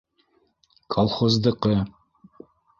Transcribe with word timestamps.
Колхоздыҡы! 0.95 1.79